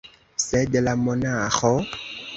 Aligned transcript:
Sed 0.43 0.79
la 0.87 0.95
monaĥo? 1.03 1.73